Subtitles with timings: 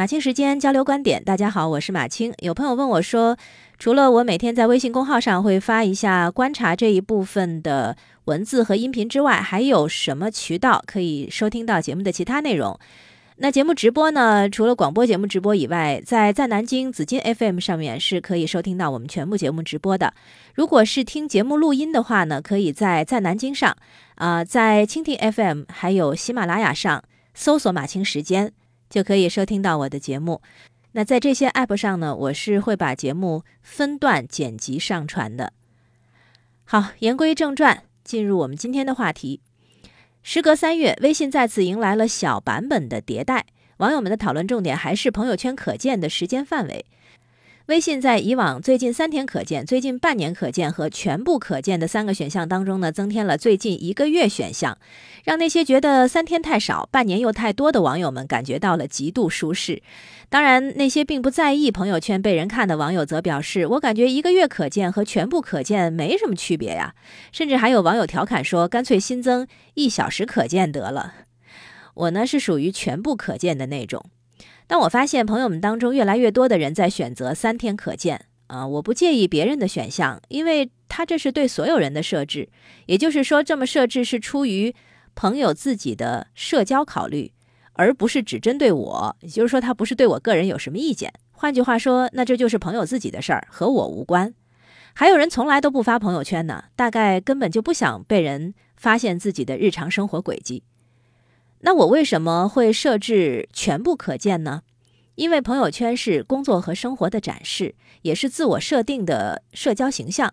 [0.00, 2.32] 马青时间交流观点，大家好，我是马青。
[2.38, 3.36] 有朋友问我说，
[3.78, 7.94] 除了我每天在微信公号上会发一下观察这一部分的
[8.24, 12.80] 文字和音频之外，还有什么渠道可以收听到节目的其他内容？
[13.36, 14.48] 那节目直播呢？
[14.48, 20.14] 除了广播节目直播以外，在在南京紫金 FM 上面是可以收听到我们全部节目直播的。
[20.54, 23.76] 如果是听节目录音的话呢，可以在在南京上，
[24.14, 27.04] 啊，在蜻蜓 FM 还有喜马拉雅上
[27.34, 28.54] 搜索“马青时间”。
[28.90, 30.42] 就可以收听到我的节目。
[30.92, 35.52] 那在这些 App 上呢，我是会把节目分段剪辑上传的。
[36.64, 39.40] 好，言归正传，进入我们今天的话题。
[40.22, 43.46] 时隔三月，微信再次迎来了小版本的迭代，
[43.78, 46.84] 网友们的讨论重点还是朋友圈可见的时间范围。
[47.66, 54.76] 微信在以往最近三天可见、最近半年可见和全部可见的三个选项当中呢，增添了最近一个月选项，
[55.24, 59.82] 让那些觉得三天太少、半年又太多的网友们感觉到了极度舒适。
[60.28, 66.94] 当然，那些并不在意朋友圈被人看的网友则表示：“我感觉一个月可见和全部可见没什么区别呀。”
[67.30, 71.14] 甚至还有网友调侃说：“干脆新增一小时可见得了。”
[71.94, 74.04] 我呢是属于全部可见的那种。
[74.66, 82.48] 但我发现朋友们当中越来越多的人在选择三天可见啊，我不介意别人的选项，因为他这是对所有人的设置，
[82.86, 84.74] 也就是说这么设置是出于
[85.14, 87.32] 朋友自己的社交考虑，
[87.74, 91.12] 而不是只针对我，也就是说他不是对我个人有什么意见。
[91.32, 94.34] 换句话说，那这就是朋友自己的事儿，和我无关。
[94.92, 100.64] 还有人从来都不发朋友圈呢，大概根本就不想被人发现自己的日常生活轨迹。
[101.60, 104.62] 那我为什么会设置全部可见呢？
[105.16, 110.32] 因为朋友圈是工作和生活的展示，也是自我设定的社交形象。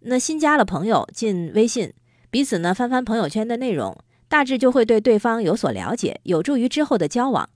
[0.00, 1.92] 那新加了朋友进微信，
[2.30, 3.96] 彼此呢翻翻朋友圈的内容，
[4.28, 7.48] 大致就会对对方有所了解，有助于之后的交往。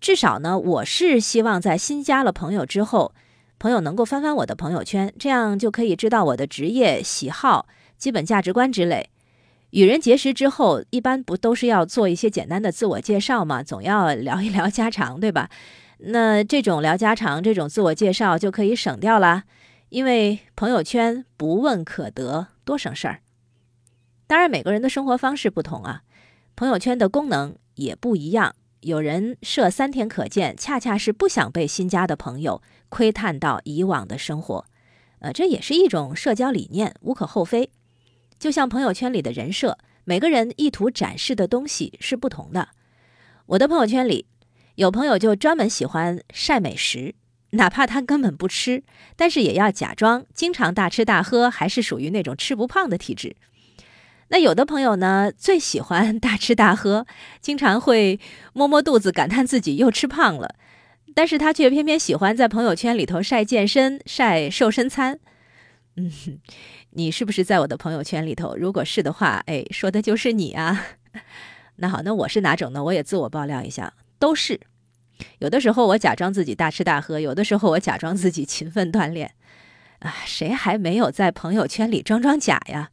[0.00, 3.12] 至少呢，我是希望在新加了朋友之后，
[3.58, 7.66] 朋友能够翻翻我的朋友圈，这样就可以知道我的职业、喜好、
[7.96, 9.10] 基本价值观之类。
[9.70, 13.62] 与人结识之后，一般不都是要做一些简单的自我介绍吗？
[13.62, 15.50] 总要 聊一聊家常，对吧？
[15.98, 19.44] 那这种聊家常、这种自我介绍就可以省掉了，
[19.88, 23.20] 因为朋友圈不问可得，多省事儿。
[24.26, 26.02] 当然，每个人的生活方式不同啊，
[26.54, 28.54] 朋友圈的功能也不一样。
[28.80, 34.64] 有人设三天可见，恰恰是不想被新加的朋友窥探到以往的生活，
[35.18, 37.70] 呃，这也是一种社交理念，无可厚非。
[38.38, 42.68] 就像朋友圈里的人设，每个人意图展示的东西是不同的。
[43.46, 44.26] 我的朋友圈里，
[44.76, 47.14] 有朋友就专门喜欢晒美食，
[47.50, 48.84] 哪怕他根本不吃，
[49.16, 53.36] 但是也要假装经常大吃大喝，还是属于那种吃不胖的体质。
[54.28, 57.06] 那有的朋友呢，最喜欢 大吃大喝，
[57.40, 58.20] 经常会
[58.52, 60.54] 摸摸肚子，感叹自己又吃胖了，
[61.14, 65.18] 但是他却偏偏喜欢在朋友圈里头晒健身、晒瘦身餐。
[65.98, 66.38] 嗯。
[66.90, 68.56] 你是不是在我的朋友圈里头？
[68.56, 70.86] 如果是的话，哎，说的就是你啊。
[71.76, 72.82] 那好，那我是哪种呢？
[72.82, 74.60] 我也自我爆料一下，都是。
[75.38, 79.32] 有的时候我假装自己大吃大喝，有的时候我假装自己勤奋锻炼。
[79.98, 82.90] 啊，谁还没有在朋友圈里装装假呀？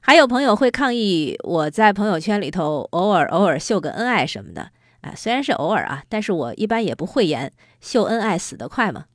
[0.00, 4.70] 还有朋友会抗议我在朋友圈里头偶尔偶尔秀个恩爱什么的。
[5.00, 9.06] 啊，虽然是偶尔啊，但是我一般也不讳言，秀恩爱死得快嘛。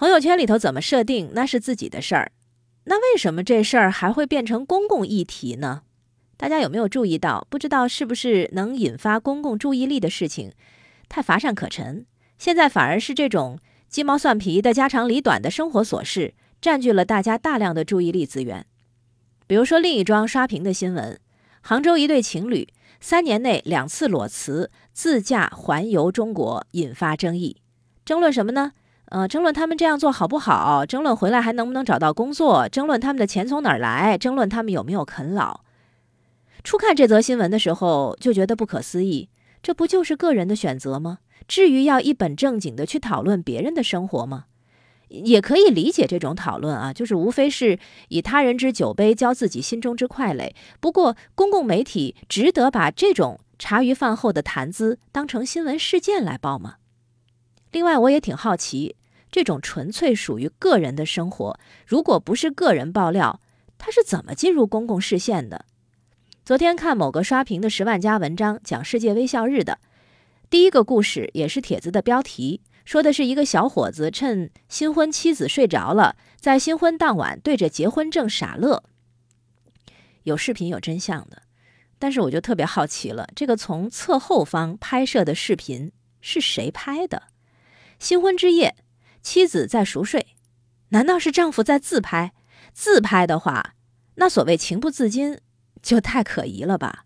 [0.00, 2.32] 朋友圈里头怎么设定，那是自己的事儿。
[2.84, 5.82] 那为什么这事儿还会变成公共议题呢？
[6.38, 7.46] 大家有没有注意到？
[7.50, 10.52] 不知道是不是能引发公共注意力的事情，
[11.10, 12.06] 太乏善可陈。
[12.38, 13.58] 现在反而是这种
[13.90, 16.32] 鸡毛蒜皮的家长里短的生活琐事，
[16.62, 18.64] 占据了大家大量的注意力资源。
[19.46, 21.20] 比如说另一桩刷屏的新闻：
[21.60, 22.66] 杭州一对情侣
[23.02, 27.58] 三年内两次裸辞自驾环游中国，引发争议。
[28.06, 28.72] 争论什么呢？
[29.10, 30.86] 呃，争论他们这样做好不好？
[30.86, 32.68] 争论回来还能不能找到工作？
[32.68, 34.16] 争论他们的钱从哪儿来？
[34.16, 35.60] 争论他们有没有啃老？
[36.62, 39.28] 初看这则新闻的时候就觉得不可思议，
[39.62, 41.18] 这不就是个人的选择吗？
[41.48, 44.44] 至于要一本正经的去讨论别人的生活吗？
[45.08, 47.80] 也可以理解这种讨论啊，就是无非是
[48.10, 50.54] 以他人之酒杯浇自己心中之快垒。
[50.78, 56.76] 不过，公共媒体值得把这种茶余饭后的谈资当成新闻事件来报吗？
[57.72, 58.94] 另外，我也挺好奇。
[59.30, 63.40] 这种纯粹属于个人的生活，如果不是个人爆料，
[63.78, 65.64] 他是怎么进入公共视线的？
[66.44, 69.78] 昨天看某个刷屏的十万加文章，讲世界微笑日的
[70.48, 78.82] 第一个故事，也是帖子的标题，说的是一个小伙子趁新婚妻子睡着了，在新婚当晚对着结婚证傻乐。
[80.24, 81.42] 有视频有真相的，
[82.00, 87.28] 但是我就特别好奇了，这个从侧后方拍摄的视频是谁拍的？
[88.00, 88.74] 新婚之夜，
[89.22, 90.28] 妻子在熟睡，
[90.90, 92.32] 难道是丈夫在自拍？
[92.72, 93.74] 自拍的话，
[94.16, 95.38] 那所谓情不自禁，
[95.82, 97.04] 就太可疑了吧？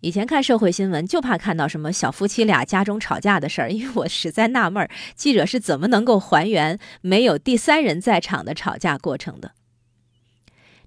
[0.00, 9.52] 以前看社会新闻，就怕看到什么小夫妻俩家中吵架的事儿，因为我实在纳闷儿，记者是怎么能够还原没有第三人在场的吵架过程的？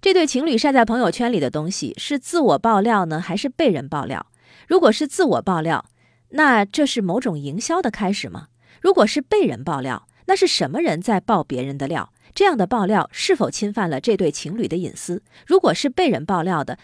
[0.01, 4.25] 这对情侣晒在朋友圈里的东西是自我爆料呢，还是被人爆料？
[4.68, 5.86] 如果是自我爆料，
[6.29, 8.47] 那这是某种营销的开始吗？
[8.81, 12.14] 如果是被人爆料，那是什么人在爆别人的料？
[12.34, 15.22] 这样的爆料是否侵犯了这对情侣的隐私？
[15.46, 16.80] 如果是被人爆料的，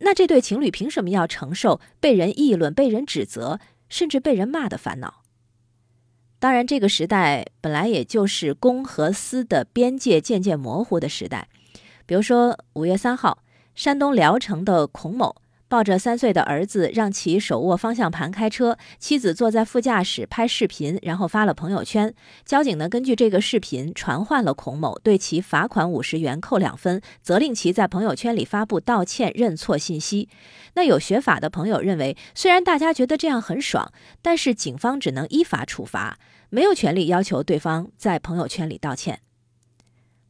[0.00, 5.22] 那这对情侣凭什么要承受被人议论、被人指责，甚至被人骂的烦恼？
[6.38, 11.48] 当然，这个时代本来也就是公和私的边界渐渐模糊的时代。
[12.04, 13.42] 比如说，五月三号，
[13.74, 15.36] 山东聊城的孔某
[15.68, 22.14] 抱着三岁的儿子，让其手握方向盘开车，妻子坐在副驾驶拍视频，然后发了朋友圈。
[22.44, 30.28] 交警呢，根据这个视频传唤了孔某，对其罚款五十元，扣两分，责令其在朋友圈里发布道歉认错信息。
[30.74, 33.92] 那有学法的朋友认为，虽然大家觉得这样很爽，
[34.22, 36.18] 但是警方只能依法处罚，
[36.50, 39.20] 没有权利要求对方在朋友圈里道歉。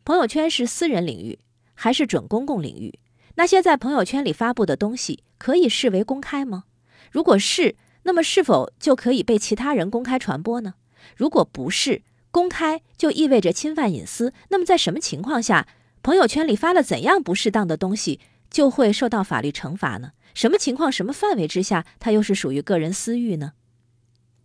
[0.05, 1.39] 朋友圈是私人领域。
[1.79, 2.99] 还是准公共领域？
[3.35, 6.65] 那些在朋友圈里发布的东西可以视为公开吗？
[7.11, 10.75] 如果是，那么是否就可以被其他人公开传播呢？
[11.17, 14.33] 如果不是公开，就意味着侵犯隐私。
[14.51, 15.67] 那么在什么情况下，
[16.03, 20.13] 朋友圈里发了怎样不适当的东西就会受到法律惩罚呢？
[20.35, 23.53] 什么情况、什么范围之下，它又是属于个人私欲呢？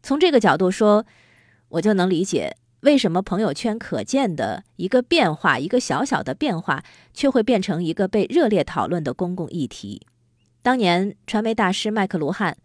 [0.01, 1.05] 从这个角度说，
[1.69, 2.57] 我就能理解。
[2.81, 6.83] 为什么朋友圈可见的一个变化，一个小小的变化，
[7.13, 10.01] 却会变成一个被热烈讨论的公共议题？
[10.63, 12.55] 当年传媒大师麦克卢汉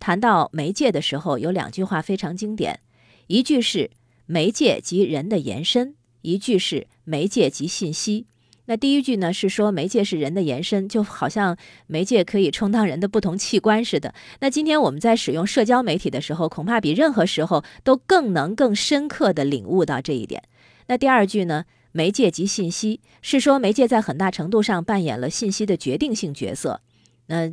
[0.00, 2.80] 谈到媒介的时候，有两句话非常经典，
[3.28, 3.92] 一句是
[4.26, 8.26] “媒介及人的延伸”，一句是“媒介及信息”。
[8.66, 11.56] 那第一句呢，是说媒介是人的延伸，就好像
[11.86, 14.12] 媒介可以充当人的不同器官似的。
[14.40, 20.42] 那今天我们在使用社交媒体的时候，恐怕比任何时候都更能更深刻地领悟到这一点。
[20.88, 26.80] 那第二句呢，媒介及信息，是说媒介在很大程度上扮演了信息的决定性角色。
[27.26, 27.52] 那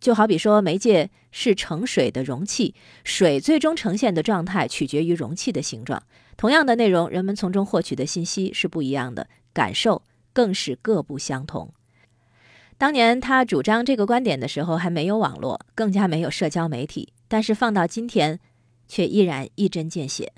[0.00, 2.74] 就好比说，媒介是盛水的容器，
[3.04, 6.02] 水最终呈现的状态取决于容器的形状。
[6.36, 10.02] 同样的内容，人们从中获取的信息是不一样的，感受。
[10.34, 11.74] 更是各不相同。
[12.78, 18.40] 当年他主张这个观点的时候，还没有网络，更加没有社交媒体，但是放到今天，
[18.88, 20.32] 却依然一针见血。